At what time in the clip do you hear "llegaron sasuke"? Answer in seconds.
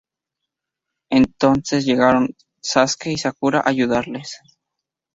1.85-3.11